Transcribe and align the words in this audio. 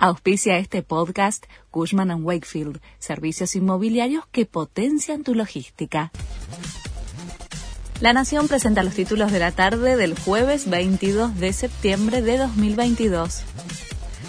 Auspicia 0.00 0.58
este 0.58 0.84
podcast 0.84 1.44
Cushman⁇ 1.72 2.10
Wakefield, 2.22 2.80
servicios 3.00 3.56
inmobiliarios 3.56 4.24
que 4.30 4.46
potencian 4.46 5.24
tu 5.24 5.34
logística. 5.34 6.12
La 8.00 8.12
Nación 8.12 8.46
presenta 8.46 8.84
los 8.84 8.94
títulos 8.94 9.32
de 9.32 9.40
la 9.40 9.50
tarde 9.50 9.96
del 9.96 10.16
jueves 10.16 10.70
22 10.70 11.40
de 11.40 11.52
septiembre 11.52 12.22
de 12.22 12.38
2022. 12.38 13.42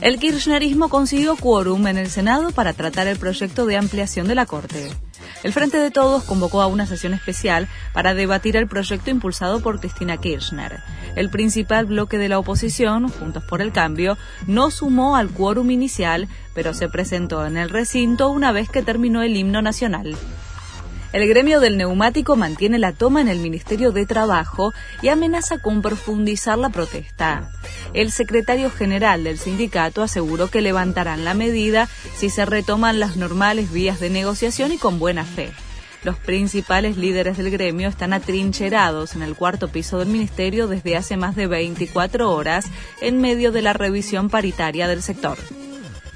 El 0.01 0.17
kirchnerismo 0.17 0.89
consiguió 0.89 1.35
quórum 1.35 1.85
en 1.85 1.99
el 1.99 2.09
Senado 2.09 2.49
para 2.49 2.73
tratar 2.73 3.05
el 3.05 3.19
proyecto 3.19 3.67
de 3.67 3.77
ampliación 3.77 4.27
de 4.27 4.33
la 4.33 4.47
Corte. 4.47 4.89
El 5.41 5.53
Frente 5.53 5.77
de 5.77 5.89
Todos 5.89 6.23
convocó 6.25 6.61
a 6.61 6.67
una 6.67 6.85
sesión 6.85 7.13
especial 7.13 7.69
para 7.93 8.13
debatir 8.13 8.57
el 8.57 8.67
proyecto 8.67 9.09
impulsado 9.09 9.61
por 9.61 9.79
Cristina 9.79 10.17
Kirchner. 10.17 10.81
El 11.15 11.29
principal 11.29 11.85
bloque 11.85 12.17
de 12.17 12.27
la 12.27 12.39
oposición, 12.39 13.07
Juntos 13.07 13.43
por 13.45 13.61
el 13.61 13.71
Cambio, 13.71 14.17
no 14.47 14.69
sumó 14.69 15.15
al 15.15 15.29
quórum 15.29 15.71
inicial, 15.71 16.27
pero 16.53 16.73
se 16.73 16.89
presentó 16.89 17.45
en 17.45 17.55
el 17.55 17.69
recinto 17.69 18.29
una 18.29 18.51
vez 18.51 18.69
que 18.69 18.83
terminó 18.83 19.21
el 19.21 19.37
himno 19.37 19.61
nacional. 19.61 20.15
El 21.11 21.27
gremio 21.27 21.59
del 21.59 21.75
neumático 21.75 22.35
mantiene 22.35 22.77
la 22.77 22.93
toma 22.93 23.19
en 23.21 23.29
el 23.29 23.39
Ministerio 23.39 23.91
de 23.91 24.05
Trabajo 24.05 24.73
y 25.01 25.07
amenaza 25.07 25.57
con 25.59 25.81
profundizar 25.81 26.59
la 26.59 26.69
protesta. 26.69 27.49
El 27.93 28.11
secretario 28.11 28.69
general 28.69 29.23
del 29.23 29.39
sindicato 29.39 30.03
aseguró 30.03 30.51
que 30.51 30.61
levantarán 30.61 31.25
la 31.25 31.33
medida 31.33 31.89
si 32.15 32.29
se 32.29 32.45
retoman 32.45 32.99
las 32.99 33.17
normales 33.17 33.71
vías 33.71 33.99
de 33.99 34.11
negociación 34.11 34.71
y 34.71 34.77
con 34.77 34.99
buena 34.99 35.25
fe. 35.25 35.51
Los 36.03 36.17
principales 36.17 36.95
líderes 36.95 37.37
del 37.37 37.49
gremio 37.49 37.89
están 37.89 38.13
atrincherados 38.13 39.15
en 39.15 39.23
el 39.23 39.35
cuarto 39.35 39.67
piso 39.67 39.97
del 39.97 40.09
ministerio 40.09 40.67
desde 40.67 40.95
hace 40.95 41.17
más 41.17 41.35
de 41.35 41.47
24 41.47 42.31
horas 42.31 42.67
en 43.01 43.19
medio 43.19 43.51
de 43.51 43.63
la 43.63 43.73
revisión 43.73 44.29
paritaria 44.29 44.87
del 44.87 45.01
sector. 45.01 45.37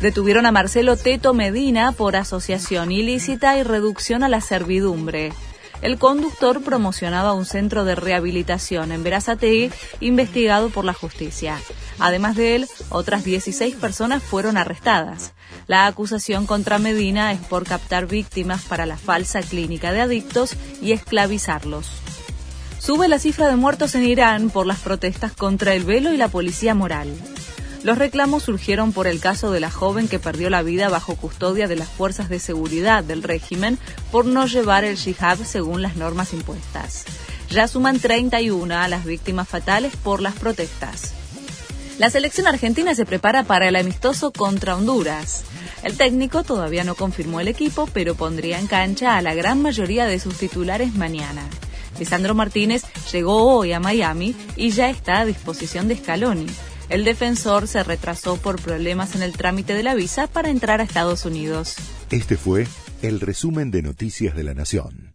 Detuvieron 0.04 0.46
a 0.46 0.52
Marcelo 0.52 0.98
Teto 0.98 1.34
Medina 1.34 1.94
por 1.94 2.18
asociación 2.18 2.92
ilícita 2.92 3.58
y 3.58 3.64
reducción 3.64 4.22
a 4.22 4.28
la 4.28 4.42
servidumbre. 4.42 5.32
El 5.82 5.98
conductor 5.98 6.62
promocionaba 6.62 7.32
un 7.32 7.46
centro 7.46 7.86
de 7.86 7.96
rehabilitación 7.96 8.92
en 8.92 9.02
Verazategui 9.02 9.72
investigado 10.02 10.72
por 10.72 10.84
la 10.84 10.92
justicia. 10.92 11.58
Además 12.00 12.36
de 12.36 12.56
él, 12.56 12.68
otras 12.90 13.24
16 13.24 13.78
personas 13.78 14.22
fueron 14.22 14.58
arrestadas. 14.58 15.32
La 15.68 15.88
acusación 15.88 16.48
contra 16.48 16.80
Medina 16.80 17.32
es 17.32 17.40
por 17.40 17.64
captar 17.64 18.06
víctimas 18.06 18.64
para 18.64 18.86
la 18.86 18.98
falsa 18.98 19.42
clínica 19.42 19.94
de 19.94 20.02
adictos 20.02 20.58
y 20.82 20.92
esclavizarlos. 20.92 21.90
Sube 22.78 23.08
la 23.08 23.20
cifra 23.20 23.48
de 23.48 23.56
muertos 23.56 23.96
en 23.96 24.04
Irán 24.04 24.50
por 24.50 24.68
las 24.68 24.80
protestas 24.80 25.32
contra 25.32 25.74
el 25.74 25.86
velo 25.86 26.12
y 26.12 26.18
la 26.18 26.28
policía 26.28 26.76
moral. 26.76 27.08
Los 27.84 27.98
reclamos 27.98 28.44
surgieron 28.44 28.94
por 28.94 29.08
el 29.08 29.20
caso 29.20 29.52
de 29.52 29.60
la 29.60 29.70
joven 29.70 30.08
que 30.08 30.18
perdió 30.18 30.50
la 30.50 30.64
vida 30.64 30.88
bajo 30.88 31.18
custodia 31.18 31.68
de 31.68 31.76
las 31.76 31.90
fuerzas 31.90 32.30
de 32.30 32.40
seguridad 32.40 33.04
del 33.04 33.22
régimen 33.22 33.78
por 34.10 34.26
no 34.26 34.48
llevar 34.48 34.86
el 34.86 34.96
jihad 34.96 35.38
según 35.40 35.82
las 35.82 35.98
normas 35.98 36.32
impuestas. 36.32 37.04
Ya 37.50 37.68
suman 37.68 38.00
31 38.00 38.74
a 38.74 38.88
las 38.88 39.04
víctimas 39.04 39.50
fatales 39.50 39.94
por 39.98 40.22
las 40.22 40.34
protestas. 40.34 41.14
La 42.00 42.10
selección 42.10 42.48
argentina 42.48 42.96
se 42.96 43.06
prepara 43.06 43.44
para 43.44 43.68
el 43.68 43.76
amistoso 43.76 44.32
contra 44.32 44.78
Honduras. 44.78 45.44
El 45.84 45.98
técnico 45.98 46.44
todavía 46.44 46.86
no 46.86 46.96
confirmó 46.96 47.42
el 47.42 47.50
equipo, 47.50 47.90
pero 47.94 48.16
pondría 48.16 48.60
en 48.60 48.68
cancha 48.68 49.18
a 49.18 49.22
la 49.22 49.36
gran 49.36 49.62
mayoría 49.62 50.06
de 50.06 50.20
sus 50.20 50.38
titulares 50.38 50.96
mañana. 50.96 51.44
Lisandro 52.00 52.34
Martínez 52.34 52.84
llegó 53.12 53.58
hoy 53.58 53.74
a 53.74 53.82
Miami 53.82 54.36
y 54.56 54.72
ya 54.72 54.90
está 54.90 55.20
a 55.20 55.26
disposición 55.26 55.90
de 55.90 55.98
Scaloni. 55.98 56.48
El 56.90 57.06
defensor 57.06 57.68
se 57.68 57.84
retrasó 57.84 58.38
por 58.38 58.62
problemas 58.62 59.16
en 59.16 59.24
el 59.24 59.34
trámite 59.34 59.74
de 59.74 59.84
la 59.84 59.96
visa 59.96 60.28
para 60.28 60.50
entrar 60.50 60.82
a 60.82 60.84
Estados 60.84 61.26
Unidos. 61.26 61.76
Este 62.12 62.38
fue 62.38 62.68
el 63.02 63.20
resumen 63.20 63.72
de 63.72 63.82
Noticias 63.82 64.36
de 64.36 64.44
la 64.44 64.54
Nación. 64.54 65.14